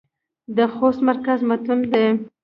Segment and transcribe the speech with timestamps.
[0.55, 2.07] د خوست مرکز متون دى.